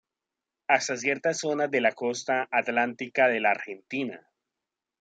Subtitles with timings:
[0.67, 4.31] Hasta ciertas zonas de la costa atlántica de la Argentina.